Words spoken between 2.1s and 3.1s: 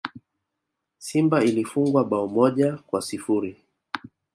moja kwa